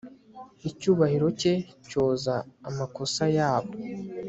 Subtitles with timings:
[0.69, 1.53] Icyubahiro cye
[1.89, 2.35] cyoza
[2.69, 3.71] amakosa yaabo